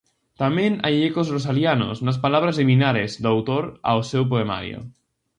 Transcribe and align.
Tamén 0.41 0.71
hai 0.85 0.95
ecos 1.09 1.31
rosalianos 1.35 1.97
nas 2.05 2.21
palabras 2.25 2.57
liminares 2.61 3.11
do 3.21 3.27
autor 3.35 3.63
ao 3.89 3.99
seu 4.11 4.23
poemario: 4.31 4.79